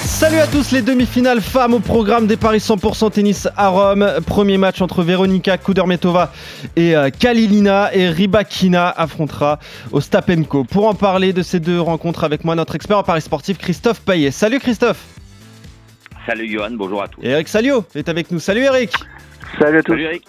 Salut 0.00 0.38
à 0.38 0.46
tous 0.46 0.72
les 0.72 0.82
demi-finales 0.82 1.40
femmes 1.40 1.74
au 1.74 1.80
programme 1.80 2.26
des 2.26 2.36
paris 2.36 2.58
100% 2.58 3.10
tennis 3.10 3.48
à 3.56 3.68
Rome. 3.68 4.08
Premier 4.26 4.56
match 4.56 4.80
entre 4.80 5.02
Veronika 5.02 5.58
Kudermetova 5.58 6.32
et 6.76 6.96
euh, 6.96 7.10
Kalilina 7.10 7.94
et 7.94 8.08
Ribakina 8.08 8.88
affrontera 8.88 9.58
Ostapenko. 9.92 10.64
Pour 10.64 10.86
en 10.86 10.94
parler 10.94 11.32
de 11.32 11.42
ces 11.42 11.60
deux 11.60 11.80
rencontres 11.80 12.24
avec 12.24 12.44
moi, 12.44 12.54
notre 12.54 12.74
expert 12.74 12.98
en 12.98 13.02
paris 13.02 13.22
sportif 13.22 13.58
Christophe 13.58 14.00
Payet. 14.00 14.30
Salut 14.30 14.60
Christophe 14.60 15.04
Salut 16.26 16.48
Johan, 16.50 16.70
bonjour 16.72 17.02
à 17.02 17.08
tous. 17.08 17.22
Et 17.22 17.30
Eric 17.30 17.48
Salio 17.48 17.84
est 17.94 18.08
avec 18.08 18.30
nous. 18.30 18.38
Salut 18.38 18.62
Eric 18.62 18.92
Salut 19.60 19.78
à 19.78 19.82
tous. 19.82 19.92
Salut 19.92 20.04
Eric. 20.04 20.24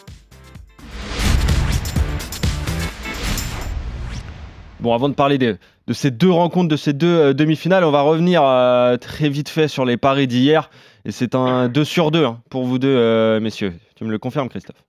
Bon, 4.80 4.94
avant 4.94 5.10
de 5.10 5.14
parler 5.14 5.38
de, 5.38 5.58
de 5.90 5.94
ces 5.94 6.12
deux 6.12 6.30
rencontres, 6.30 6.68
de 6.68 6.76
ces 6.76 6.94
deux 6.94 7.08
euh, 7.08 7.34
demi-finales, 7.34 7.84
on 7.84 7.90
va 7.90 8.02
revenir 8.02 8.44
euh, 8.44 8.98
très 8.98 9.28
vite 9.28 9.50
fait 9.50 9.68
sur 9.68 9.86
les 9.86 9.98
paris 9.98 10.28
d'hier. 10.28 10.70
Et 11.04 11.12
c'est 11.12 11.34
un 11.34 11.68
2 11.68 11.84
sur 11.84 12.12
2 12.12 12.28
pour 12.52 12.64
vous 12.66 12.78
deux, 12.78 12.96
euh, 12.96 13.40
messieurs. 13.40 13.74
Tu 13.96 14.04
me 14.04 14.12
le 14.12 14.20
confirmes, 14.20 14.50
Christophe? 14.50 14.86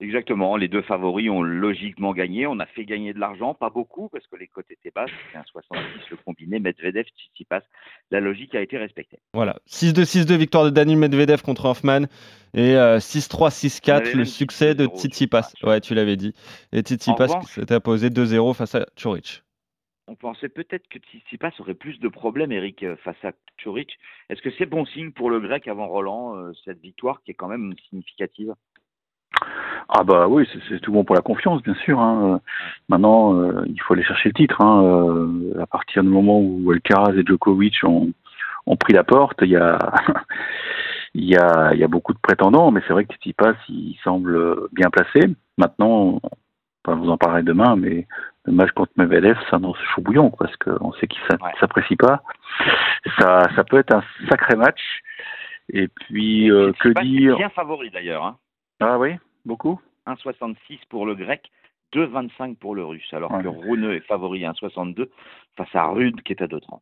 Exactement, 0.00 0.56
les 0.56 0.68
deux 0.68 0.82
favoris 0.82 1.30
ont 1.30 1.42
logiquement 1.42 2.12
gagné. 2.12 2.46
On 2.46 2.60
a 2.60 2.66
fait 2.66 2.84
gagner 2.84 3.14
de 3.14 3.18
l'argent, 3.18 3.54
pas 3.54 3.70
beaucoup, 3.70 4.10
parce 4.10 4.24
que 4.26 4.36
les 4.36 4.46
cotes 4.46 4.70
étaient 4.70 4.92
basses. 4.94 5.10
C'est 5.32 5.38
un 5.38 5.44
70 5.50 5.82
le 6.10 6.16
combiné 6.24 6.60
Medvedev, 6.60 7.06
Tsitsipas. 7.06 7.62
La 8.10 8.20
logique 8.20 8.54
a 8.54 8.60
été 8.60 8.76
respectée. 8.76 9.18
Voilà, 9.32 9.56
6-2, 9.66 10.04
6-2, 10.04 10.36
victoire 10.36 10.64
de 10.64 10.70
Daniel 10.70 10.98
Medvedev 10.98 11.40
contre 11.40 11.64
Hoffman. 11.64 12.02
Et 12.52 12.76
euh, 12.76 12.98
6-3, 12.98 13.34
On 13.40 13.94
avait 13.96 14.08
6-4, 14.10 14.16
le 14.16 14.24
succès 14.26 14.74
de 14.74 14.86
2-0 14.86 14.98
Tsitsipas. 14.98 15.52
Ouais, 15.62 15.80
tu 15.80 15.94
l'avais 15.94 16.16
dit. 16.16 16.34
Et 16.72 16.82
Tsitsipas 16.82 17.40
s'était 17.46 17.74
imposé 17.74 18.10
2-0 18.10 18.54
face 18.54 18.74
à 18.74 18.84
Chorich. 18.94 19.42
On 20.10 20.14
pensait 20.14 20.48
peut-être 20.48 20.88
que 20.88 20.98
Tsitsipas 20.98 21.50
aurait 21.58 21.74
plus 21.74 22.00
de 22.00 22.08
problèmes, 22.08 22.50
Eric, 22.50 22.82
euh, 22.82 22.96
face 22.96 23.22
à 23.24 23.32
Churic. 23.58 23.98
Est-ce 24.30 24.40
que 24.40 24.50
c'est 24.56 24.64
bon 24.64 24.86
signe 24.86 25.12
pour 25.12 25.28
le 25.28 25.38
grec 25.38 25.68
avant 25.68 25.86
Roland, 25.86 26.34
euh, 26.36 26.52
cette 26.64 26.80
victoire 26.80 27.20
qui 27.22 27.32
est 27.32 27.34
quand 27.34 27.48
même 27.48 27.74
significative? 27.90 28.54
Ah 29.90 30.04
bah 30.04 30.26
oui, 30.26 30.48
c'est- 30.68 30.80
tout 30.80 30.92
bon 30.92 31.04
pour 31.04 31.14
la 31.14 31.20
confiance, 31.20 31.62
bien 31.62 31.74
sûr. 31.74 32.00
hein. 32.00 32.34
Euh, 32.34 32.38
Maintenant, 32.88 33.38
euh, 33.38 33.62
il 33.66 33.80
faut 33.82 33.92
aller 33.92 34.02
chercher 34.02 34.30
le 34.30 34.34
titre. 34.34 34.60
hein. 34.62 34.82
Euh, 34.82 35.60
à 35.60 35.66
partir 35.66 36.02
du 36.02 36.08
moment 36.08 36.40
où 36.40 36.70
Alcaraz 36.70 37.14
et 37.14 37.24
Djokovic 37.24 37.74
ont, 37.84 38.10
ont 38.66 38.76
pris 38.76 38.94
la 38.94 39.04
porte, 39.04 39.38
il 39.42 39.50
y 39.50 39.56
a, 39.56 39.78
il 41.14 41.24
y 41.24 41.36
a, 41.36 41.74
il 41.74 41.80
y 41.80 41.84
a 41.84 41.88
beaucoup 41.88 42.14
de 42.14 42.18
prétendants, 42.18 42.70
mais 42.70 42.80
c'est 42.86 42.92
vrai 42.94 43.04
que 43.04 43.12
Tsitsipas, 43.12 43.54
il 43.68 43.96
semble 44.04 44.68
bien 44.72 44.88
placé. 44.90 45.20
Maintenant, 45.58 46.20
enfin, 46.84 46.96
vous 46.98 47.10
en 47.10 47.16
parlerez 47.18 47.42
demain, 47.42 47.76
mais 47.76 48.06
le 48.44 48.52
match 48.52 48.70
contre 48.72 48.92
Medvedev, 48.96 49.36
ça 49.50 49.56
annonce 49.56 49.78
chaud 49.94 50.00
bouillon, 50.02 50.30
parce 50.30 50.54
qu'on 50.56 50.92
sait 50.94 51.06
qu'il 51.06 51.20
Ouais. 51.22 51.52
ne 51.54 51.58
s'apprécie 51.60 51.96
pas. 51.96 52.22
Ça, 53.18 53.42
ça 53.54 53.64
peut 53.64 53.78
être 53.78 53.94
un 53.94 54.02
sacré 54.28 54.56
match. 54.56 54.80
Et 55.70 55.88
puis, 55.88 56.50
euh, 56.50 56.72
que 56.80 56.88
dire 57.02 57.36
Bien 57.36 57.50
favori 57.50 57.90
d'ailleurs. 57.90 58.24
Hein. 58.24 58.38
Ah 58.80 58.98
oui, 58.98 59.16
beaucoup? 59.44 59.78
1,66 60.06 60.78
pour 60.88 61.04
le 61.04 61.14
grec, 61.14 61.50
2,25 61.92 62.56
pour 62.56 62.74
le 62.74 62.84
russe, 62.84 63.12
alors 63.12 63.30
Ouais. 63.32 63.42
que 63.42 63.48
Rune 63.48 63.90
est 63.90 64.00
favori 64.00 64.44
à 64.46 64.52
1,62 64.52 65.10
face 65.56 65.74
à 65.74 65.84
Rude 65.88 66.22
qui 66.22 66.32
est 66.32 66.42
à 66.42 66.46
2,30. 66.46 66.80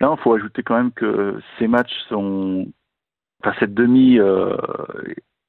Non, 0.00 0.16
il 0.16 0.22
faut 0.22 0.34
ajouter 0.34 0.62
quand 0.62 0.76
même 0.76 0.92
que 0.92 1.40
ces 1.58 1.68
matchs 1.68 1.94
sont. 2.08 2.66
Enfin, 3.42 3.54
cette 3.60 3.74
demi 3.74 4.18
euh, 4.18 4.56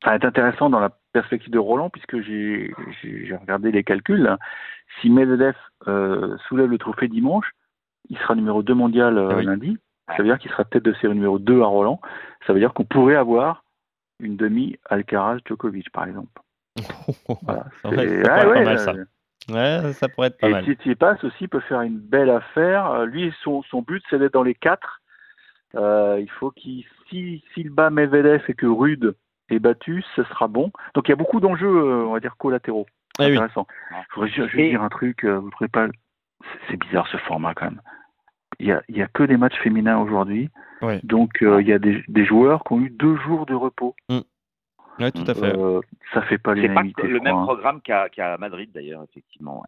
ça 0.03 0.15
est 0.15 0.23
intéressant 0.25 0.69
dans 0.69 0.79
la 0.79 0.91
perspective 1.19 1.51
de 1.51 1.59
Roland, 1.59 1.89
puisque 1.89 2.19
j'ai 2.21 2.73
regardé 3.41 3.71
les 3.71 3.83
calculs. 3.83 4.21
là. 4.21 4.37
Si 5.01 5.09
Medvedev 5.09 5.55
euh, 5.87 6.37
soulève 6.47 6.69
le 6.69 6.77
trophée 6.77 7.07
dimanche, 7.07 7.49
il 8.09 8.17
sera 8.19 8.35
numéro 8.35 8.61
2 8.63 8.73
mondial 8.73 9.17
euh, 9.17 9.29
Ah 9.31 9.35
oui. 9.37 9.45
lundi. 9.45 9.77
Ça 10.09 10.17
veut 10.19 10.25
dire 10.25 10.37
qu'il 10.39 10.51
sera 10.51 10.63
tête 10.63 10.83
de 10.83 10.93
série 10.93 11.13
numéro 11.15 11.39
2 11.39 11.61
à 11.61 11.65
Roland. 11.65 11.99
Ça 12.45 12.53
veut 12.53 12.59
dire 12.59 12.73
qu'on 12.73 12.85
pourrait 12.85 13.15
avoir 13.15 13.63
une 14.19 14.37
demi 14.37 14.77
Alcaraz-Djokovic, 14.89 15.89
par 15.91 16.05
exemple. 16.07 16.41
Voilà. 17.43 17.65
Ça 17.81 17.89
pourrait 17.89 18.07
C'est- 18.07 18.15
être- 18.19 18.25
ça 18.25 18.37
Ah 18.41 18.47
ouais, 18.47 18.63
mal, 18.63 18.79
ça. 18.79 18.93
Ouais, 19.49 19.93
ça 19.93 20.07
pourrait 20.09 20.27
être 20.27 20.37
pas 20.39 20.47
et 20.49 20.51
mal. 20.51 20.63
Tsitsipas 20.65 21.15
aussi 21.23 21.47
peut 21.47 21.59
faire 21.61 21.81
une 21.81 21.99
belle 21.99 22.29
affaire. 22.29 22.85
Euh, 22.91 23.05
Lui, 23.05 23.33
son, 23.43 23.63
son 23.63 23.81
but, 23.81 24.03
c'est 24.09 24.19
d'être 24.19 24.33
dans 24.33 24.43
les 24.43 24.55
quatre. 24.55 25.01
Euh, 25.75 26.17
il 26.19 26.29
faut 26.29 26.51
qu'il, 26.51 26.85
si, 27.09 27.43
s'il 27.53 27.69
bat 27.69 27.89
Medvedev 27.89 28.43
et 28.47 28.53
que 28.53 28.65
Rude 28.67 29.15
est 29.49 29.59
battu, 29.59 30.03
ce 30.15 30.23
sera 30.23 30.47
bon. 30.47 30.71
Donc 30.93 31.07
il 31.07 31.11
y 31.11 31.13
a 31.13 31.15
beaucoup 31.17 31.39
d'enjeux, 31.39 31.67
euh, 31.67 32.05
on 32.07 32.13
va 32.13 32.19
dire, 32.19 32.35
collatéraux. 32.37 32.85
Oui. 33.19 33.25
Intéressant. 33.25 33.65
Je 33.91 34.15
voudrais 34.15 34.29
ju- 34.29 34.43
juste 34.43 34.55
Et- 34.55 34.69
dire 34.69 34.83
un 34.83 34.89
truc, 34.89 35.23
euh, 35.23 35.39
vous 35.39 35.49
trouvez 35.49 35.67
pas 35.69 35.87
c'est- 36.69 36.77
bizarre 36.77 37.07
ce 37.07 37.17
format 37.17 37.53
quand 37.53 37.65
même. 37.65 37.81
Il 38.59 38.67
y 38.67 38.71
a, 38.71 38.81
il 38.89 38.97
y 38.97 39.01
a 39.01 39.07
que 39.07 39.23
des 39.23 39.37
matchs 39.37 39.57
féminins 39.63 39.99
aujourd'hui. 39.99 40.49
Ouais. 40.81 40.99
Donc 41.03 41.41
euh, 41.41 41.61
il 41.61 41.67
y 41.67 41.73
a 41.73 41.79
des, 41.79 42.03
des 42.07 42.25
joueurs 42.25 42.63
qui 42.63 42.73
ont 42.73 42.81
eu 42.81 42.89
deux 42.89 43.15
jours 43.17 43.45
de 43.45 43.53
repos. 43.55 43.95
Ouais, 44.99 45.11
tout 45.11 45.23
à 45.27 45.33
fait. 45.35 45.55
Euh, 45.55 45.79
ça 46.13 46.21
fait 46.23 46.39
pas 46.39 46.55
C'est 46.55 46.67
pas 46.73 46.81
le 47.03 47.19
même 47.19 47.35
hein. 47.35 47.43
programme 47.43 47.81
qu'à 47.81 48.09
Madrid 48.39 48.71
d'ailleurs, 48.73 49.03
effectivement. 49.09 49.63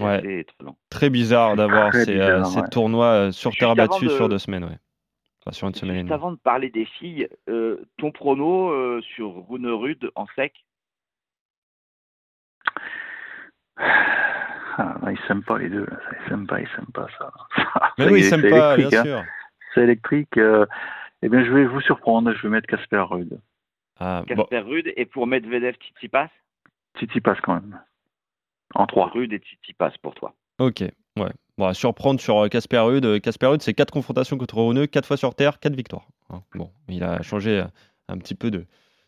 Ouais. 0.00 0.22
Ouais. 0.24 0.46
Très 0.90 1.10
bizarre 1.10 1.56
d'avoir 1.56 1.92
ces, 1.92 2.18
euh, 2.18 2.42
tournois 2.70 3.30
sur 3.32 3.50
Juste 3.50 3.60
terre 3.60 3.74
battue 3.76 4.06
de- 4.06 4.10
sur 4.10 4.28
deux 4.28 4.38
semaines, 4.38 4.64
ouais. 4.64 4.78
Enfin, 5.44 5.52
sur 5.52 5.66
une 5.68 5.74
semaine 5.74 5.96
et 5.96 5.98
Juste 6.00 6.08
demie. 6.08 6.14
avant 6.14 6.30
de 6.32 6.36
parler 6.38 6.70
des 6.70 6.84
filles, 6.84 7.28
euh, 7.48 7.84
ton 7.98 8.12
prono 8.12 8.70
euh, 8.70 9.00
sur 9.02 9.48
Rune 9.48 9.66
Rude 9.68 10.10
en 10.14 10.26
sec? 10.36 10.64
Ah, 14.78 14.96
ils 15.10 15.18
s'aiment 15.28 15.42
pas 15.42 15.58
les 15.58 15.68
deux. 15.68 15.84
là. 15.84 15.98
Ils 16.24 16.28
s'aiment 16.30 16.46
pas, 16.46 16.58
ils 16.60 16.68
s'aiment 16.68 16.86
pas 16.94 17.06
ça. 17.18 17.30
Mais 17.98 18.06
oui, 18.06 18.22
me 18.22 18.28
c'est 18.30 18.48
pas, 18.48 18.74
bien 18.78 18.88
hein. 19.00 19.04
sûr. 19.04 19.24
C'est 19.74 19.82
électrique. 19.82 20.36
euh, 20.38 20.64
eh 21.20 21.28
bien, 21.28 21.44
je 21.44 21.52
vais 21.52 21.66
vous 21.66 21.82
surprendre. 21.82 22.32
Je 22.32 22.40
vais 22.42 22.48
mettre 22.48 22.66
Casper 22.68 23.04
Rude. 23.10 23.38
Ah, 24.00 24.22
bon. 24.26 24.34
Casper 24.34 24.60
Rude 24.60 24.90
et 24.96 25.04
pour 25.04 25.26
Medvedev 25.26 25.74
Tsitsipas? 25.74 26.28
Titi 26.98 27.20
passe 27.20 27.38
quand 27.42 27.54
même. 27.54 27.78
En 28.74 28.86
3. 28.86 29.08
Rude 29.08 29.34
et 29.34 29.38
Tsitsipas 29.40 29.92
pour 30.00 30.14
toi. 30.14 30.34
Ok, 30.58 30.80
ouais. 31.18 31.32
Bon, 31.58 31.66
à 31.66 31.74
surprendre 31.74 32.20
sur 32.20 32.38
euh, 32.44 32.48
Casper 32.48 32.78
Ruud. 32.78 33.04
Euh, 33.04 33.18
Casper 33.18 33.46
Ruud, 33.46 33.60
c'est 33.62 33.74
4 33.74 33.90
confrontations 33.90 34.38
contre 34.38 34.56
Runeux, 34.56 34.86
4 34.86 35.06
fois 35.06 35.16
sur 35.16 35.34
terre, 35.34 35.58
4 35.60 35.74
victoires. 35.74 36.06
Hein, 36.30 36.40
Bon, 36.54 36.70
il 36.88 37.02
a 37.04 37.20
changé 37.22 37.58
euh, 37.60 37.64
un 38.08 38.16
petit 38.18 38.34
peu 38.34 38.50
de, 38.50 38.64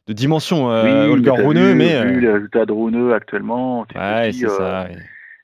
de 0.06 0.12
dimension, 0.12 0.70
euh, 0.70 1.08
Holger 1.08 1.30
Runeux, 1.30 1.74
mais. 1.74 2.02
Vu 2.04 2.18
euh, 2.18 2.20
le 2.20 2.32
résultat 2.34 2.66
de 2.66 2.72
Runeux 2.72 3.14
actuellement. 3.14 3.80
ouais, 3.94 4.30
euh, 4.44 4.48
ça. 4.48 4.84
ouais. 4.84 4.96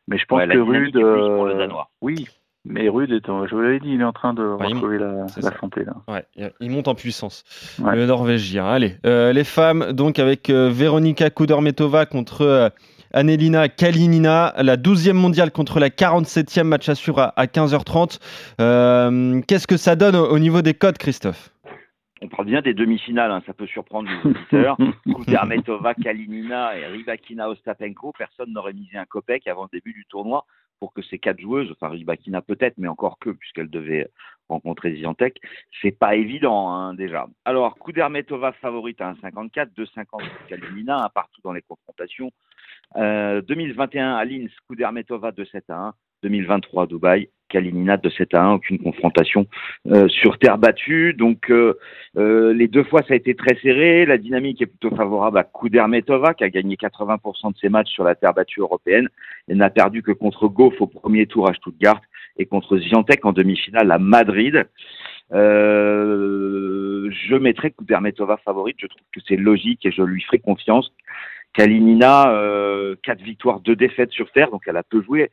Mais 0.08 0.18
je 0.18 0.24
pense 0.26 0.38
Ouais, 0.40 0.48
que 0.48 0.58
Rude. 0.58 0.88
est 0.88 0.90
plus 0.90 1.02
pour 1.02 1.44
le 1.46 1.54
euh, 1.54 1.58
Danois. 1.58 1.90
oui. 2.02 2.26
Mais 2.66 2.90
Rude, 2.90 3.10
est, 3.10 3.26
en- 3.30 3.46
je 3.46 3.54
vous 3.54 3.62
l'avais 3.62 3.80
dit, 3.80 3.88
il 3.94 4.02
est 4.02 4.04
en 4.04 4.12
train 4.12 4.34
de 4.34 4.42
Ouais, 4.42 4.66
il- 4.68 4.74
retrouver 4.74 4.98
la, 4.98 5.24
la 5.40 5.58
santé. 5.58 5.82
Là. 5.82 5.94
Ouais, 6.08 6.24
il- 6.36 6.52
il 6.60 6.70
monte 6.70 6.88
en 6.88 6.94
puissance. 6.94 7.42
Ouais. 7.82 7.96
Le 7.96 8.04
Norvégien. 8.04 8.66
Allez, 8.66 8.96
euh, 9.06 9.32
les 9.32 9.44
femmes, 9.44 9.92
donc 9.92 10.18
avec 10.18 10.50
euh, 10.50 10.68
Veronika 10.70 11.30
Kudermetova 11.30 12.04
contre 12.04 12.42
euh, 12.42 12.68
Annelina 13.12 13.68
Kalinina, 13.68 14.54
la 14.58 14.76
12e 14.76 15.12
mondiale 15.12 15.50
contre 15.50 15.80
la 15.80 15.88
47e 15.88 16.62
match 16.64 16.88
à 16.88 16.94
suivre 16.94 17.20
à, 17.20 17.32
à 17.36 17.46
15h30. 17.46 18.18
Euh, 18.60 19.40
Qu'est-ce 19.46 19.66
que 19.66 19.76
ça 19.76 19.96
donne 19.96 20.16
au, 20.16 20.30
au 20.30 20.38
niveau 20.38 20.62
des 20.62 20.74
codes, 20.74 20.98
Christophe? 20.98 21.50
On 22.22 22.28
parle 22.28 22.46
bien 22.46 22.60
des 22.60 22.74
demi-finales, 22.74 23.30
hein, 23.30 23.42
ça 23.46 23.54
peut 23.54 23.66
surprendre 23.66 24.08
les 24.10 24.30
auditeurs. 24.30 24.76
Kudermetova, 25.06 25.94
Kalinina 25.94 26.76
et 26.76 26.86
Rybakina 26.86 27.48
Ostapenko, 27.48 28.12
personne 28.16 28.52
n'aurait 28.52 28.74
misé 28.74 28.98
un 28.98 29.06
copec 29.06 29.46
avant 29.46 29.62
le 29.62 29.68
début 29.72 29.94
du 29.94 30.04
tournoi 30.04 30.44
pour 30.80 30.92
que 30.92 31.02
ces 31.02 31.18
quatre 31.18 31.40
joueuses, 31.40 31.70
enfin 31.70 31.88
Rybakina 31.88 32.42
peut-être, 32.42 32.78
mais 32.78 32.88
encore 32.88 33.18
que, 33.18 33.30
puisqu'elle 33.30 33.70
devait 33.70 34.08
rencontrer 34.48 34.96
Ziantec, 34.96 35.40
c'est 35.80 35.96
pas 35.96 36.16
évident 36.16 36.70
hein, 36.70 36.94
déjà. 36.94 37.28
Alors, 37.44 37.78
Kudermetova 37.78 38.52
favorite 38.52 39.00
à 39.00 39.12
1,54, 39.12 39.68
2,50 39.76 40.06
pour 40.06 40.20
Kalinina, 40.48 41.04
un 41.04 41.08
partout 41.08 41.40
dans 41.44 41.52
les 41.52 41.62
confrontations. 41.62 42.32
Euh, 42.96 43.40
2021 43.42 44.16
à 44.16 44.24
Linz, 44.24 44.50
Kudermetova 44.68 45.30
2-7 45.30 45.62
à 45.68 45.76
1. 45.88 45.94
2023 46.22 46.82
à 46.82 46.86
Dubaï, 46.86 47.30
Kalinina 47.50 47.96
de 47.96 48.08
7 48.08 48.34
à 48.34 48.44
1, 48.44 48.54
aucune 48.54 48.78
confrontation 48.78 49.46
euh, 49.90 50.08
sur 50.08 50.38
terre 50.38 50.58
battue. 50.58 51.14
Donc 51.14 51.50
euh, 51.50 51.74
euh, 52.16 52.54
les 52.54 52.68
deux 52.68 52.84
fois 52.84 53.02
ça 53.06 53.14
a 53.14 53.16
été 53.16 53.34
très 53.34 53.56
serré. 53.60 54.06
La 54.06 54.16
dynamique 54.16 54.62
est 54.62 54.66
plutôt 54.66 54.94
favorable 54.94 55.38
à 55.38 55.44
Kudermetova 55.44 56.34
qui 56.34 56.44
a 56.44 56.48
gagné 56.48 56.76
80% 56.76 57.52
de 57.52 57.58
ses 57.58 57.68
matchs 57.68 57.90
sur 57.90 58.04
la 58.04 58.14
terre 58.14 58.32
battue 58.32 58.60
européenne 58.60 59.08
et 59.48 59.54
n'a 59.54 59.70
perdu 59.70 60.02
que 60.02 60.12
contre 60.12 60.48
Goff 60.48 60.80
au 60.80 60.86
premier 60.86 61.26
tour 61.26 61.48
à 61.48 61.54
Stuttgart 61.54 62.00
et 62.38 62.46
contre 62.46 62.78
Ziantec 62.78 63.24
en 63.26 63.32
demi-finale 63.32 63.90
à 63.90 63.98
Madrid. 63.98 64.64
Euh, 65.32 67.10
je 67.10 67.36
mettrai 67.36 67.70
Kudermetova 67.70 68.38
favorite. 68.38 68.76
Je 68.80 68.86
trouve 68.86 69.02
que 69.12 69.20
c'est 69.26 69.36
logique 69.36 69.84
et 69.86 69.92
je 69.92 70.02
lui 70.02 70.22
ferai 70.22 70.38
confiance. 70.38 70.92
Kalinina, 71.52 72.30
euh, 72.30 72.94
quatre 73.02 73.22
victoires, 73.22 73.60
deux 73.60 73.74
défaites 73.74 74.12
sur 74.12 74.30
terre, 74.30 74.50
donc 74.50 74.62
elle 74.66 74.76
a 74.76 74.82
peu 74.82 75.02
joué. 75.02 75.30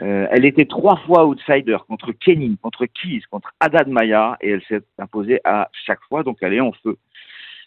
Euh, 0.00 0.26
elle 0.30 0.44
était 0.44 0.66
trois 0.66 0.96
fois 1.06 1.26
outsider 1.26 1.76
contre 1.88 2.12
Kenin, 2.12 2.54
contre 2.62 2.86
Keys, 2.86 3.22
contre 3.30 3.52
Haddad 3.60 3.88
Maya, 3.88 4.36
et 4.40 4.50
elle 4.50 4.62
s'est 4.68 4.82
imposée 4.98 5.40
à 5.44 5.68
chaque 5.86 6.00
fois, 6.08 6.22
donc 6.22 6.38
elle 6.40 6.54
est 6.54 6.60
en 6.60 6.72
feu. 6.84 6.96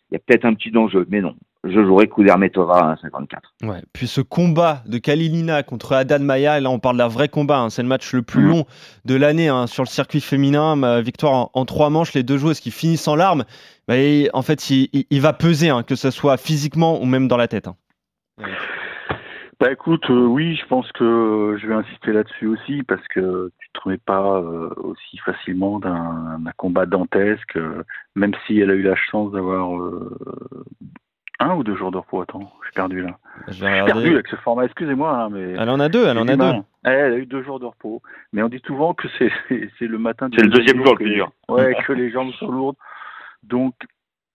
Il 0.10 0.16
y 0.16 0.18
a 0.18 0.20
peut-être 0.20 0.46
un 0.46 0.54
petit 0.54 0.72
danger, 0.72 1.00
mais 1.10 1.22
non. 1.22 1.36
Je 1.64 1.86
jouerai 1.86 2.08
Kudermetova 2.08 2.94
à 2.94 2.98
54. 2.98 3.54
Ouais. 3.64 3.82
Puis 3.94 4.08
ce 4.08 4.20
combat 4.22 4.82
de 4.88 4.98
Kalilina 4.98 5.62
contre 5.62 5.94
Haddad 5.94 6.22
Maya, 6.24 6.60
là 6.60 6.70
on 6.72 6.80
parle 6.80 6.98
d'un 6.98 7.08
vrai 7.08 7.30
combat, 7.30 7.60
hein. 7.60 7.70
c'est 7.70 7.84
le 7.84 7.88
match 7.88 8.12
le 8.14 8.24
plus 8.24 8.42
Mhm. 8.44 8.50
long 8.50 8.66
de 9.06 9.16
l'année 9.16 9.48
hein, 9.48 9.68
sur 9.68 9.84
le 9.84 9.88
circuit 9.88 10.22
féminin. 10.22 10.76
Ma 10.76 11.02
victoire 11.02 11.34
en, 11.34 11.52
en 11.54 11.66
trois 11.66 11.90
manches, 11.92 12.14
les 12.14 12.24
deux 12.24 12.38
joueuses 12.40 12.60
qui 12.60 12.72
finissent 12.72 13.08
en 13.08 13.16
larmes. 13.16 13.44
Bah, 13.88 13.96
et 13.98 14.30
en 14.34 14.42
fait, 14.42 14.70
il, 14.72 14.90
il- 14.92 15.06
il 15.12 15.22
va 15.22 15.34
peser, 15.34 15.70
hein, 15.70 15.84
que 15.84 15.96
ce 15.96 16.10
soit 16.10 16.38
physiquement 16.38 17.00
ou 17.00 17.06
même 17.06 17.28
dans 17.28 17.38
la 17.38 17.48
tête. 17.48 17.68
hein. 17.68 17.76
Bah 19.62 19.72
écoute, 19.72 20.10
euh, 20.10 20.26
oui, 20.26 20.56
je 20.56 20.66
pense 20.66 20.92
que 20.94 21.56
je 21.62 21.68
vais 21.68 21.76
insister 21.76 22.12
là-dessus 22.14 22.48
aussi 22.48 22.82
parce 22.82 23.08
que 23.10 23.52
tu 23.60 23.70
te 23.74 23.80
remets 23.82 24.00
pas 24.00 24.38
euh, 24.42 24.72
aussi 24.78 25.18
facilement 25.20 25.78
d'un 25.78 26.42
combat 26.58 26.88
dantesque, 26.88 27.56
euh, 27.58 27.84
même 28.16 28.32
si 28.48 28.60
elle 28.60 28.72
a 28.72 28.74
eu 28.74 28.82
la 28.82 28.96
chance 28.96 29.32
d'avoir 29.32 29.78
euh, 29.80 30.18
un 31.40 31.54
ou 31.58 31.64
deux 31.64 31.76
jours 31.76 31.92
de 31.92 31.98
repos. 31.98 32.22
Attends, 32.22 32.52
j'ai 32.66 32.72
perdu 32.74 33.04
là. 33.04 33.20
Je 33.50 33.64
vais 33.64 33.76
J'ai 33.76 33.82
regarder. 33.82 33.92
perdu 34.02 34.14
avec 34.16 34.28
ce 34.30 34.36
format, 34.38 34.66
excusez-moi, 34.66 35.16
hein, 35.16 35.30
mais. 35.32 35.52
Elle 35.52 35.70
en 35.70 35.80
a 35.80 35.90
deux, 35.90 36.08
elle 36.08 36.18
en 36.18 36.28
a 36.28 36.36
deux. 36.36 36.52
Eh, 36.86 36.90
Elle 36.90 37.14
a 37.14 37.18
eu 37.18 37.28
deux 37.28 37.44
jours 37.44 37.60
de 37.60 37.66
repos, 37.68 38.02
mais 38.34 38.42
on 38.42 38.50
dit 38.50 38.64
souvent 38.66 38.96
que 38.96 39.08
c'est 39.20 39.30
le 39.82 40.00
matin. 40.00 40.28
du 40.30 40.38
C'est 40.38 40.44
le 40.44 40.50
deuxième 40.50 40.78
jour 40.78 40.86
le 40.86 40.92
que 40.94 41.04
plus 41.04 41.10
les- 41.10 41.16
dur. 41.18 41.32
Ouais, 41.50 41.76
que 41.86 41.94
les 41.94 42.10
jambes 42.10 42.32
sont 42.40 42.50
lourdes. 42.50 42.78
Donc, 43.44 43.76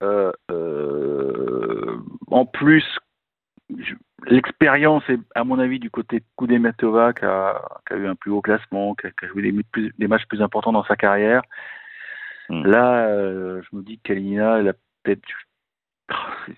euh, 0.05 0.31
euh, 0.53 1.97
en 2.31 2.47
plus, 2.47 2.85
je- 2.85 3.01
l'expérience 4.27 5.03
est, 5.09 5.19
à 5.35 5.45
mon 5.45 5.59
avis, 5.59 5.79
du 5.79 5.91
côté 5.91 6.21
de 6.21 6.25
Kudemetova, 6.37 7.13
qui 7.13 7.25
a, 7.25 7.61
qui 7.87 7.95
a 7.95 7.97
eu 7.97 8.07
un 8.07 8.15
plus 8.15 8.31
haut 8.31 8.41
classement, 8.43 8.95
qui 8.95 9.07
a, 9.07 9.11
qui 9.11 9.25
a 9.25 9.29
joué 9.29 9.43
des, 9.43 9.53
mu- 9.53 9.65
plus- 9.65 9.93
des 9.99 10.09
matchs 10.09 10.27
plus 10.27 10.43
importants 10.43 10.73
dans 10.73 10.85
sa 10.85 10.97
carrière. 10.97 11.43
Hmm. 12.49 12.65
Là, 12.65 13.07
euh, 13.09 13.63
je 13.63 13.77
me 13.77 13.83
dis 13.83 13.99
que 13.99 14.09
Kalina, 14.09 14.59
elle 14.59 14.69
a 14.69 14.73
peut-être. 15.03 15.23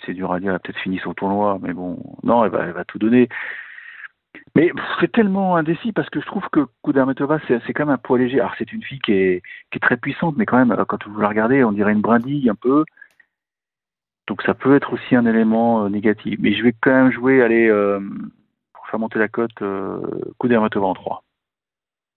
C'est- 0.05 0.13
dur 0.13 0.33
à 0.33 0.41
dire, 0.41 0.51
elle 0.51 0.57
a 0.57 0.59
peut-être 0.59 0.79
fini 0.81 0.99
son 0.99 1.15
tournoi, 1.15 1.59
mais 1.63 1.73
bon, 1.73 2.03
non, 2.23 2.45
elle 2.45 2.51
va, 2.51 2.65
elle 2.65 2.73
va 2.73 2.85
tout 2.85 2.99
donner. 2.99 3.29
Mais 4.55 4.71
c'est 5.01 5.11
tellement 5.11 5.57
indécis 5.57 5.93
parce 5.93 6.11
que 6.11 6.21
je 6.21 6.27
trouve 6.27 6.47
que 6.51 6.67
Kudermetova, 6.85 7.39
c'est 7.49 7.61
c'est 7.67 7.73
quand 7.73 7.87
même 7.87 7.95
un 7.95 7.99
poids 7.99 8.19
léger. 8.19 8.41
Alors, 8.41 8.55
c'est 8.59 8.73
une 8.73 8.83
fille 8.83 8.99
qui 8.99 9.13
est, 9.13 9.43
qui 9.71 9.77
est 9.77 9.81
très 9.81 9.97
puissante, 9.97 10.37
mais 10.37 10.45
quand 10.45 10.59
même, 10.59 10.73
euh, 10.73 10.85
quand 10.85 11.07
vous 11.07 11.21
la 11.21 11.29
regardez, 11.29 11.65
on 11.65 11.73
dirait 11.73 11.93
une 11.93 12.03
brindille 12.03 12.51
un 12.51 12.55
peu. 12.55 12.85
Donc, 14.29 14.43
ça 14.43 14.55
peut 14.55 14.77
être 14.77 14.93
aussi 14.93 15.17
un 15.17 15.27
élément 15.27 15.85
euh, 15.85 15.89
négatif. 15.89 16.39
Mais 16.39 16.55
je 16.55 16.63
vais 16.63 16.75
quand 16.81 16.93
même 16.93 17.11
jouer, 17.11 17.43
aller 17.43 17.67
euh, 17.69 17.99
pour 18.75 18.87
faire 18.89 19.01
monter 19.01 19.19
la 19.19 19.29
cote, 19.29 19.63
euh, 19.63 20.01
Kudermetova 20.39 20.87
en 20.87 20.95
3. 20.95 21.25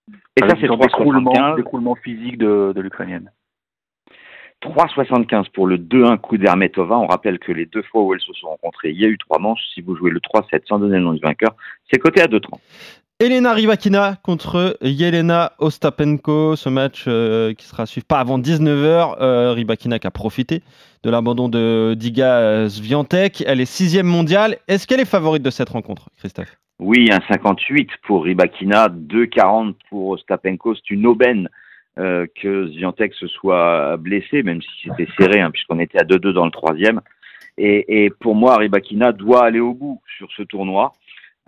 Et 0.10 0.42
ça, 0.42 0.46
Avec 0.46 0.60
c'est 0.60 0.68
son 0.68 0.78
décroulement, 0.78 1.34
3,75. 1.34 1.56
décroulement 1.56 1.96
physique 1.96 2.38
de, 2.38 2.74
de 2.76 2.82
l'Ukrainienne. 2.82 3.32
3,75 4.62 5.52
pour 5.52 5.68
le 5.68 5.78
2-1 5.78 6.20
Kudermetova. 6.20 7.00
On 7.00 7.08
rappelle 7.08 7.40
que 7.40 7.54
les 7.54 7.66
deux 7.66 7.82
fois 7.84 8.04
où 8.04 8.14
elles 8.14 8.20
se 8.20 8.34
sont 8.34 8.50
rencontrées, 8.50 8.92
il 8.92 9.00
y 9.00 9.06
a 9.06 9.08
eu 9.08 9.18
trois 9.18 9.40
manches. 9.40 9.62
Si 9.74 9.82
vous 9.82 9.96
jouez 9.96 10.12
le 10.12 10.20
3-7 10.20 10.68
sans 10.68 10.80
donner 10.80 10.98
le 10.98 11.04
nom 11.04 11.14
du 11.14 11.22
vainqueur, 11.22 11.56
c'est 11.90 11.98
coté 11.98 12.22
à 12.22 12.28
2,30. 12.28 12.60
Elena 13.22 13.54
Rybakina 13.54 14.16
contre 14.24 14.80
Yelena 14.82 15.52
Ostapenko, 15.60 16.56
ce 16.56 16.70
match 16.70 17.06
euh, 17.08 17.54
qui 17.54 17.68
sera 17.68 17.86
suivi 17.86 18.04
pas 18.04 18.18
avant 18.18 18.40
19h. 18.40 19.18
Euh, 19.22 19.54
Rybakina 19.54 20.00
qui 20.00 20.08
a 20.08 20.12
profité 20.12 20.64
de 21.04 21.12
l'abandon 21.12 21.48
de 21.48 21.94
Diga 21.94 22.68
Swiatek. 22.68 23.44
Elle 23.46 23.62
est 23.62 23.66
sixième 23.66 24.08
mondiale. 24.08 24.58
Est-ce 24.68 24.88
qu'elle 24.88 25.00
est 25.00 25.06
favorite 25.06 25.44
de 25.44 25.52
cette 25.52 25.70
rencontre, 25.70 26.10
Christophe? 26.18 26.58
Oui, 26.80 27.12
un 27.12 27.20
58 27.32 27.92
pour 28.08 28.24
Rybakina, 28.24 28.90
2,40 28.90 29.76
pour 29.92 30.08
Ostapenko. 30.08 30.74
C'est 30.74 30.90
une 30.90 31.06
aubaine 31.06 31.48
euh, 32.00 32.26
que 32.42 32.70
Zviantek 32.70 33.14
se 33.14 33.28
soit 33.28 33.98
blessé, 33.98 34.42
même 34.42 34.64
si 34.64 34.90
c'était 34.90 35.08
serré, 35.20 35.42
hein, 35.42 35.52
puisqu'on 35.52 35.80
était 35.80 36.00
à 36.00 36.06
2-2 36.06 36.34
dans 36.34 36.46
le 36.46 36.52
troisième. 36.52 37.02
Et, 37.60 38.06
et 38.06 38.10
pour 38.10 38.34
moi, 38.34 38.58
Rybakina 38.58 39.12
doit 39.12 39.46
aller 39.46 39.60
au 39.60 39.76
bout 39.76 40.02
sur 40.18 40.28
ce 40.36 40.42
tournoi. 40.42 40.94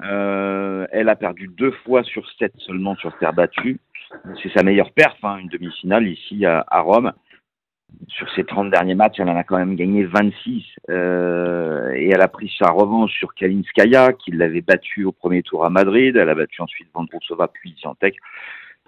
Euh, 0.03 0.85
elle 0.91 1.09
a 1.09 1.15
perdu 1.15 1.47
deux 1.47 1.71
fois 1.85 2.03
sur 2.03 2.29
sept 2.37 2.53
seulement 2.57 2.95
sur 2.95 3.17
terre 3.17 3.33
battue. 3.33 3.79
C'est 4.41 4.51
sa 4.53 4.63
meilleure 4.63 4.91
perf, 4.91 5.15
hein, 5.23 5.37
une 5.37 5.47
demi-finale 5.47 6.07
ici 6.07 6.45
à, 6.45 6.63
Rome. 6.81 7.13
Sur 8.07 8.29
ses 8.33 8.43
30 8.43 8.71
derniers 8.71 8.95
matchs, 8.95 9.19
elle 9.19 9.29
en 9.29 9.35
a 9.35 9.43
quand 9.43 9.57
même 9.57 9.75
gagné 9.75 10.03
26. 10.03 10.63
Euh, 10.89 11.91
et 11.95 12.09
elle 12.09 12.21
a 12.21 12.27
pris 12.27 12.51
sa 12.59 12.71
revanche 12.71 13.11
sur 13.13 13.33
Kalinskaya, 13.33 14.13
qui 14.13 14.31
l'avait 14.31 14.61
battue 14.61 15.05
au 15.05 15.11
premier 15.11 15.41
tour 15.41 15.65
à 15.65 15.69
Madrid. 15.69 16.15
Elle 16.15 16.29
a 16.29 16.35
battu 16.35 16.61
ensuite 16.61 16.89
Vondrousova, 16.93 17.47
puis 17.47 17.75
Ziantek. 17.79 18.15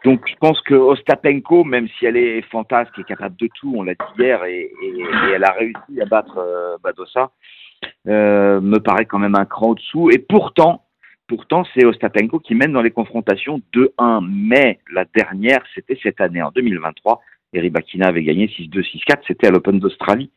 Donc 0.04 0.22
je 0.28 0.36
pense 0.40 0.62
que 0.62 0.76
Ostapenko, 0.76 1.64
même 1.64 1.88
si 1.98 2.06
elle 2.06 2.18
est 2.18 2.44
fantasque 2.52 2.98
et 3.00 3.04
capable 3.04 3.36
de 3.38 3.50
tout, 3.56 3.74
on 3.76 3.84
l'a 3.84 3.94
dit 3.94 4.00
hier, 4.20 4.44
et, 4.44 4.72
elle 5.34 5.44
a 5.44 5.52
réussi 5.52 6.02
à 6.02 6.06
battre 6.06 6.38
euh, 6.38 6.78
euh, 8.08 8.62
me 8.62 8.78
paraît 8.78 9.06
quand 9.06 9.18
même 9.18 9.36
un 9.36 9.46
cran 9.46 9.70
au-dessous. 9.70 10.12
Et 10.12 10.20
pourtant, 10.20 10.85
pourtant 11.28 11.66
c'est 11.74 11.86
Ostapenko 11.86 12.40
qui 12.40 12.56
mène 12.56 12.72
dans 12.72 12.82
les 12.82 12.92
confrontations 12.92 13.62
2-1. 13.74 14.26
Mais 14.30 14.80
la 14.92 15.06
dernière, 15.06 15.64
c'était 15.74 15.98
cette 16.02 16.22
année, 16.22 16.42
en 16.42 16.52
2023. 16.52 17.22
Et 17.54 17.60
Rybakina 17.60 18.08
avait 18.08 18.24
gagné 18.24 18.48
6-2, 18.48 18.82
6-4, 18.82 19.22
c'était 19.28 19.48
à 19.48 19.52
l'Open 19.52 19.80
d'Australie. 19.80 20.30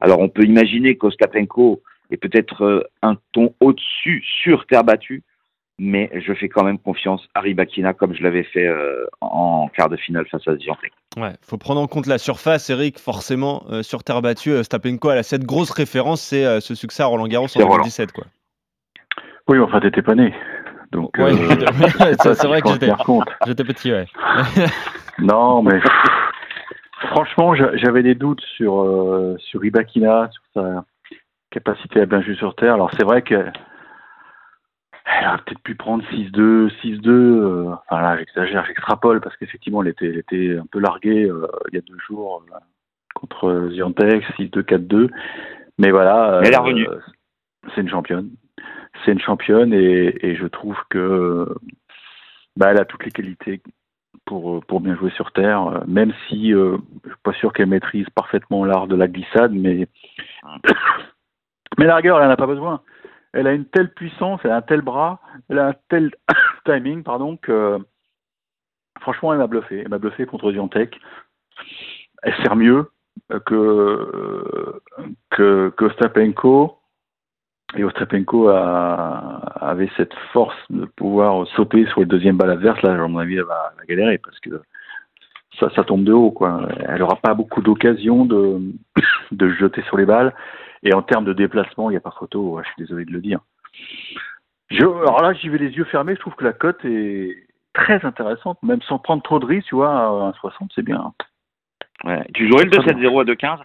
Alors 0.00 0.18
on 0.20 0.28
peut 0.28 0.44
imaginer 0.44 0.96
qu'Ostapenko 0.96 1.80
est 2.10 2.16
peut-être 2.16 2.62
euh, 2.64 2.82
un 3.02 3.16
ton 3.32 3.54
au-dessus 3.60 4.24
sur 4.42 4.66
terre 4.66 4.82
battue, 4.82 5.22
mais 5.78 6.10
je 6.14 6.32
fais 6.32 6.48
quand 6.48 6.64
même 6.64 6.78
confiance 6.78 7.22
à 7.34 7.40
Rybakina 7.40 7.92
comme 7.92 8.14
je 8.14 8.22
l'avais 8.22 8.42
fait 8.44 8.66
euh, 8.66 9.06
en 9.20 9.68
quart 9.68 9.88
de 9.88 9.96
finale 9.96 10.26
face 10.26 10.46
à 10.48 10.56
Ziantek. 10.56 10.92
Ouais, 11.16 11.32
faut 11.42 11.58
prendre 11.58 11.80
en 11.80 11.86
compte 11.86 12.06
la 12.06 12.18
surface, 12.18 12.68
Eric. 12.70 12.98
Forcément, 12.98 13.64
euh, 13.70 13.82
sur 13.82 14.02
terre 14.02 14.22
battue, 14.22 14.52
Ostapenko 14.52 15.10
elle 15.10 15.18
a 15.18 15.22
cette 15.22 15.44
grosse 15.44 15.70
référence, 15.70 16.20
c'est 16.22 16.44
euh, 16.44 16.60
ce 16.60 16.74
succès 16.74 17.02
à 17.02 17.06
Roland 17.06 17.28
Garros 17.28 17.44
en 17.44 17.48
C'est 17.48 17.62
Roland. 17.62 17.76
2017, 17.76 18.12
quoi. 18.12 18.24
Oui, 19.48 19.58
mais 19.58 19.64
enfin, 19.64 19.80
t'étais 19.80 20.02
pas 20.02 20.14
né. 20.14 20.34
Donc, 20.92 21.16
Ouais, 21.18 21.32
euh, 21.32 21.34
c'est 22.34 22.46
vrai 22.46 22.62
que 22.62 22.68
j'étais, 22.70 22.90
petit, 23.64 23.92
ouais. 23.92 24.06
Non, 25.18 25.62
mais 25.62 25.80
franchement, 27.08 27.54
j'a- 27.54 27.76
j'avais 27.76 28.02
des 28.02 28.14
doutes 28.14 28.42
sur 28.56 28.80
euh, 28.82 29.36
sur 29.38 29.64
Ibakina, 29.64 30.28
sur 30.30 30.42
sa 30.54 30.84
capacité 31.50 32.00
à 32.02 32.06
bien 32.06 32.20
jouer 32.22 32.34
sur 32.36 32.54
terre. 32.54 32.74
Alors 32.74 32.90
c'est 32.96 33.04
vrai 33.04 33.22
que 33.22 33.34
elle 35.06 35.26
aurait 35.28 35.38
peut-être 35.38 35.62
pu 35.62 35.74
prendre 35.74 36.04
6-2, 36.10 36.70
6-2. 36.82 37.08
euh, 37.08 37.70
enfin 37.88 38.02
là, 38.02 38.18
j'exagère, 38.18 38.64
j'extrapole 38.66 39.20
parce 39.20 39.36
qu'effectivement, 39.36 39.82
elle 39.82 39.88
était, 39.88 40.06
elle 40.06 40.18
était 40.18 40.58
un 40.60 40.66
peu 40.70 40.80
larguée 40.80 41.24
euh, 41.24 41.46
il 41.72 41.76
y 41.76 41.78
a 41.78 41.82
deux 41.82 41.98
jours 42.06 42.42
euh, 42.52 42.58
contre 43.14 43.70
Ziantek, 43.72 44.22
6-2, 44.38 44.62
4-2. 44.62 45.10
Mais 45.78 45.90
voilà, 45.90 46.40
Elle 46.42 46.52
est 46.52 46.56
euh, 46.56 46.60
revenue. 46.60 46.88
c'est 47.74 47.80
une 47.82 47.88
championne. 47.88 48.30
C'est 49.04 49.12
une 49.12 49.20
championne 49.20 49.72
et, 49.72 50.36
je 50.36 50.46
trouve 50.46 50.76
que 50.90 51.54
bah, 52.56 52.70
elle 52.70 52.80
a 52.80 52.84
toutes 52.84 53.04
les 53.04 53.10
qualités 53.10 53.62
pour, 54.24 54.80
bien 54.80 54.96
jouer 54.96 55.10
sur 55.10 55.32
terre, 55.32 55.84
même 55.86 56.12
si 56.28 56.52
euh, 56.52 56.78
je 57.04 57.10
suis 57.10 57.18
pas 57.22 57.32
sûr 57.34 57.52
qu'elle 57.52 57.68
maîtrise 57.68 58.08
parfaitement 58.10 58.64
l'art 58.64 58.88
de 58.88 58.96
la 58.96 59.06
glissade, 59.06 59.52
mais 59.52 59.86
mais 61.78 61.84
la 61.84 61.96
rigueur, 61.96 62.18
elle 62.18 62.26
n'en 62.26 62.32
a 62.32 62.36
pas 62.36 62.46
besoin. 62.46 62.82
Elle 63.32 63.46
a 63.46 63.52
une 63.52 63.66
telle 63.66 63.92
puissance, 63.92 64.40
elle 64.44 64.50
a 64.50 64.56
un 64.56 64.62
tel 64.62 64.80
bras, 64.80 65.20
elle 65.48 65.58
a 65.58 65.68
un 65.68 65.74
tel 65.88 66.10
timing, 66.64 67.02
pardon, 67.02 67.36
que 67.36 67.78
franchement, 69.00 69.32
elle 69.32 69.38
m'a 69.38 69.46
bluffé. 69.46 69.80
Elle 69.80 69.88
m'a 69.88 69.98
bluffé 69.98 70.26
contre 70.26 70.50
Ziantek. 70.52 70.98
Elle 72.22 72.34
sert 72.42 72.56
mieux 72.56 72.90
que 73.44 74.80
que, 75.30 75.72
que 75.76 75.84
Ostapenko. 75.84 76.78
Et 77.74 77.82
Ostapenko 77.82 78.48
a, 78.48 79.40
avait 79.60 79.90
cette 79.96 80.14
force 80.32 80.56
de 80.70 80.84
pouvoir 80.84 81.46
sauter 81.48 81.84
sur 81.86 82.00
le 82.00 82.06
deuxième 82.06 82.36
balle 82.36 82.50
adverse. 82.50 82.80
Là, 82.82 82.92
à 82.92 83.08
mon 83.08 83.18
avis, 83.18 83.36
elle 83.36 83.42
va, 83.42 83.72
elle 83.72 83.78
va 83.78 83.84
galérer 83.86 84.18
parce 84.18 84.38
que 84.38 84.62
ça, 85.58 85.70
ça 85.74 85.84
tombe 85.84 86.04
de 86.04 86.12
haut. 86.12 86.30
Quoi. 86.30 86.68
Elle 86.88 87.00
n'aura 87.00 87.16
pas 87.16 87.34
beaucoup 87.34 87.62
d'occasions 87.62 88.24
de, 88.24 88.60
de 89.32 89.48
jeter 89.54 89.82
sur 89.82 89.96
les 89.96 90.06
balles. 90.06 90.32
Et 90.82 90.94
en 90.94 91.02
termes 91.02 91.24
de 91.24 91.32
déplacement, 91.32 91.90
il 91.90 91.94
n'y 91.94 91.98
a 91.98 92.00
pas 92.00 92.14
photo. 92.16 92.60
Je 92.62 92.68
suis 92.68 92.82
désolé 92.82 93.04
de 93.04 93.12
le 93.12 93.20
dire. 93.20 93.40
Je, 94.70 94.84
alors 94.84 95.22
là, 95.22 95.32
j'y 95.32 95.48
vais 95.48 95.58
les 95.58 95.70
yeux 95.70 95.84
fermés. 95.84 96.14
Je 96.14 96.20
trouve 96.20 96.34
que 96.34 96.44
la 96.44 96.52
cote 96.52 96.84
est 96.84 97.46
très 97.72 98.04
intéressante, 98.04 98.62
même 98.62 98.82
sans 98.82 98.98
prendre 98.98 99.22
trop 99.22 99.38
de 99.38 99.46
risques. 99.46 99.68
Tu 99.68 99.74
vois, 99.74 99.90
à 99.90 100.32
1,60, 100.44 100.68
c'est 100.74 100.84
bien. 100.84 101.12
Ouais. 102.04 102.24
Tu 102.34 102.48
jouerais 102.48 102.64
le 102.64 102.70
Très 102.70 102.92
2-7-0 102.92 103.20
à 103.20 103.24
2-15 103.24 103.58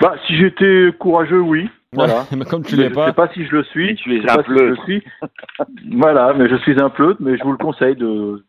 Bah, 0.00 0.14
si 0.26 0.36
j'étais 0.36 0.90
courageux, 0.98 1.40
oui. 1.40 1.68
Voilà. 1.94 2.26
mais 2.36 2.44
comme 2.44 2.64
tu 2.64 2.76
l'es 2.76 2.88
je 2.88 2.94
pas, 2.94 3.06
sais 3.08 3.12
pas 3.14 3.28
si 3.32 3.44
je 3.46 3.52
le 3.56 3.64
suis. 3.64 3.94
Tu 3.96 4.16
es 4.16 4.20
je 4.22 4.26
sais 4.26 4.30
un 4.32 4.36
pas 4.36 4.42
si 4.44 4.50
je 4.50 4.64
le 4.64 4.76
suis. 4.84 5.02
voilà, 5.96 6.32
mais 6.34 6.48
je 6.48 6.56
suis 6.56 6.80
un 6.80 6.90
pleutre, 6.90 7.20
mais 7.20 7.36
je 7.38 7.42
vous 7.44 7.52
le 7.52 7.58
conseille 7.58 7.96
de, 7.96 8.04
de 8.06 8.44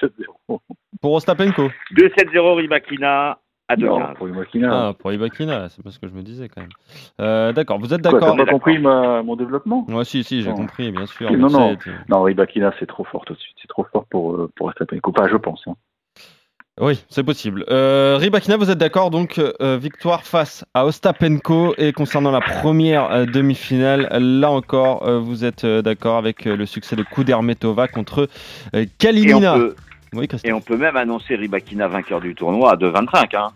jouer 0.00 0.08
7-0. 0.48 0.58
pour 1.00 1.12
Ostapenko. 1.12 1.70
2-7-0 1.96 2.54
Rybakina, 2.56 3.38
À 3.68 3.76
2 3.76 3.86
Non, 3.86 4.14
pour 4.14 4.26
Rybakina. 4.26 4.88
Ah, 4.88 4.92
pour 4.98 5.12
Ibakina, 5.12 5.68
c'est 5.68 5.82
pas 5.82 5.90
ce 5.90 5.98
que 5.98 6.08
je 6.08 6.12
me 6.14 6.22
disais 6.22 6.48
quand 6.48 6.60
même. 6.62 6.70
Euh, 7.20 7.52
d'accord, 7.52 7.78
vous 7.78 7.92
êtes 7.94 8.00
d'accord 8.00 8.34
t'as 8.36 8.44
pas 8.44 8.50
compris 8.50 8.78
ma, 8.78 9.22
mon 9.22 9.36
développement? 9.36 9.84
Moi, 9.88 10.04
si, 10.04 10.24
si, 10.24 10.42
j'ai 10.42 10.50
Non. 10.50 10.56
compris, 10.56 10.90
bien 10.90 11.06
sûr. 11.06 11.30
Non, 11.32 11.48
non. 11.50 11.76
Non, 12.08 12.22
Rybakina, 12.22 12.72
c'est 12.78 12.86
trop 12.86 13.04
fort 13.04 13.24
tout 13.24 13.34
de 13.34 13.38
suite. 13.38 13.56
C'est 13.60 13.68
trop 13.68 13.84
fort 13.92 14.06
pour, 14.10 14.34
euh, 14.34 14.50
pour 14.56 14.68
Ostapenko. 14.68 15.12
Pas, 15.12 15.28
je 15.28 15.36
pense. 15.36 15.62
hein. 15.68 15.74
Oui, 16.80 17.02
c'est 17.08 17.24
possible. 17.24 17.64
Euh, 17.70 18.18
Rybakina, 18.20 18.56
vous 18.56 18.70
êtes 18.70 18.78
d'accord 18.78 19.10
donc 19.10 19.38
euh, 19.38 19.78
victoire 19.80 20.22
face 20.22 20.64
à 20.74 20.86
Ostapenko 20.86 21.74
et 21.76 21.92
concernant 21.92 22.30
la 22.30 22.40
première 22.40 23.10
euh, 23.10 23.26
demi-finale, 23.26 24.08
là 24.12 24.50
encore, 24.50 25.06
euh, 25.08 25.18
vous 25.18 25.44
êtes 25.44 25.66
d'accord 25.66 26.16
avec 26.18 26.44
le 26.44 26.66
succès 26.66 26.94
de 26.94 27.02
Kudermetova 27.02 27.88
contre 27.88 28.28
euh, 28.74 28.84
Et 29.02 29.34
on, 29.34 29.40
peut, 29.40 29.74
Oui, 30.12 30.28
et 30.44 30.52
on 30.52 30.60
peut 30.60 30.76
même 30.76 30.96
annoncer 30.96 31.34
Ribakina 31.34 31.88
vainqueur 31.88 32.20
du 32.20 32.34
tournoi 32.36 32.72
à 32.72 32.76
2,25. 32.76 33.36
Hein. 33.36 33.48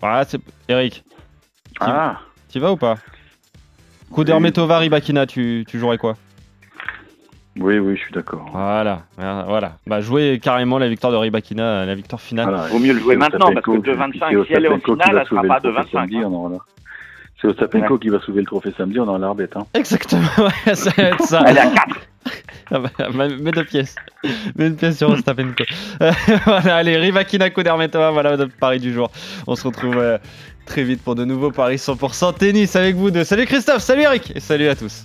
Voilà, 0.00 0.24
c'est 0.24 0.40
Eric. 0.68 1.04
Ah, 1.80 2.20
Tu 2.50 2.58
vas 2.58 2.72
ou 2.72 2.76
pas? 2.76 2.96
Kudermetova, 4.14 4.78
Rybakina, 4.78 5.26
tu, 5.26 5.64
tu 5.66 5.78
jouerais 5.78 5.98
quoi? 5.98 6.16
Oui, 7.56 7.78
oui, 7.78 7.96
je 7.96 8.02
suis 8.02 8.12
d'accord. 8.12 8.46
Voilà, 8.52 9.02
voilà. 9.16 9.76
Bah, 9.86 10.00
jouer 10.00 10.40
carrément 10.42 10.78
la 10.78 10.88
victoire 10.88 11.12
de 11.12 11.16
Rybakina, 11.16 11.62
euh, 11.62 11.86
la 11.86 11.94
victoire 11.94 12.20
finale. 12.20 12.46
Voilà. 12.46 12.66
Vaut 12.66 12.80
mieux 12.80 12.92
le 12.92 12.98
jouer 12.98 13.16
maintenant 13.16 13.52
parce 13.52 13.64
que 13.64 13.70
2,25, 13.70 14.12
c'est 14.18 14.46
si 14.46 14.52
elle 14.54 14.64
est 14.64 14.68
au 14.68 14.78
final, 14.78 14.98
elle 15.10 15.14
sera 15.14 15.24
soulever 15.24 15.48
pas 15.48 15.60
2,25. 15.60 15.90
samedi, 15.90 16.16
hein. 16.18 16.58
C'est 17.40 17.48
Ostapenko 17.48 17.98
qui 17.98 18.08
va 18.08 18.20
soulever 18.20 18.40
le 18.40 18.46
trophée 18.46 18.72
samedi, 18.76 18.98
on 18.98 19.06
aura 19.06 19.18
l'arbitre. 19.18 19.58
Hein. 19.58 19.66
Exactement, 19.74 20.22
ouais, 20.38 20.74
ça 20.74 20.90
va 20.96 21.02
être 21.04 21.22
ça. 21.22 21.44
Elle 21.46 21.58
est 21.58 21.60
à 21.60 21.70
4. 21.70 22.00
Ah 22.70 22.78
bah, 22.78 23.28
mets 23.28 23.52
deux 23.52 23.64
pièces. 23.64 23.94
Mets 24.56 24.68
une 24.68 24.76
pièce 24.76 24.96
sur 24.96 25.10
Ostapenko. 25.10 25.64
Euh, 26.00 26.10
voilà, 26.46 26.76
allez, 26.76 26.96
Rybakina 26.96 27.50
Kudermetova, 27.50 28.10
voilà 28.10 28.38
notre 28.38 28.56
pari 28.56 28.80
du 28.80 28.90
jour. 28.90 29.10
On 29.46 29.54
se 29.54 29.66
retrouve 29.66 29.98
euh, 29.98 30.16
très 30.64 30.82
vite 30.82 31.02
pour 31.02 31.14
de 31.14 31.26
nouveaux 31.26 31.50
paris 31.50 31.76
100% 31.76 32.38
tennis 32.38 32.74
avec 32.74 32.96
vous 32.96 33.10
deux. 33.10 33.22
Salut 33.22 33.44
Christophe, 33.44 33.82
salut 33.82 34.02
Eric 34.02 34.32
et 34.34 34.40
salut 34.40 34.68
à 34.68 34.74
tous. 34.74 35.04